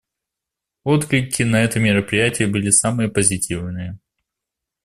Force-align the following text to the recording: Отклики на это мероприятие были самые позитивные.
Отклики 0.83 1.43
на 1.43 1.61
это 1.63 1.79
мероприятие 1.79 2.47
были 2.47 2.71
самые 2.71 3.07
позитивные. 3.07 3.99